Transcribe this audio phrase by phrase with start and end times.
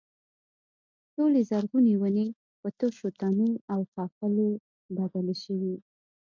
[1.13, 2.27] ټولې زرغونې ونې
[2.59, 4.47] په تشو تنو او ښاخلو
[4.95, 5.75] بدلې شوې.